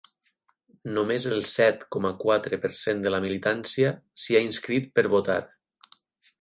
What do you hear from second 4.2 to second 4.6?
s’hi ha